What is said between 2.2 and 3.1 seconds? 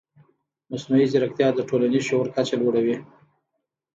کچه لوړوي.